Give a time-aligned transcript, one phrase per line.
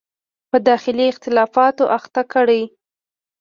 [0.49, 2.61] په داخلي اختلافاتو اخته کړي.